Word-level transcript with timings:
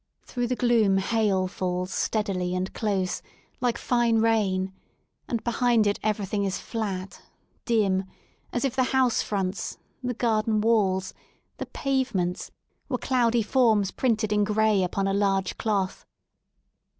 Through 0.23 0.47
the 0.47 0.55
gloom 0.55 0.97
hail 0.97 1.47
falls 1.47 1.93
steadily 1.93 2.55
and 2.55 2.73
close, 2.73 3.21
like 3.59 3.77
fine 3.77 4.17
rain, 4.17 4.73
and 5.27 5.43
behind 5.43 5.85
it 5.85 5.99
everything 6.01 6.43
is 6.43 6.57
flat, 6.57 7.21
dim, 7.65 8.05
as 8.51 8.65
if 8.65 8.75
the 8.75 8.85
house 8.97 9.21
fronts, 9.21 9.77
the 10.01 10.15
garden 10.15 10.59
walls, 10.61 11.13
the 11.57 11.67
pavements, 11.67 12.49
were 12.89 12.97
cloudy 12.97 13.43
forms 13.43 13.91
printed 13.91 14.33
in 14.33 14.43
gray 14.43 14.81
upon 14.81 15.07
a 15.07 15.13
large 15.13 15.59
cloth. 15.59 16.03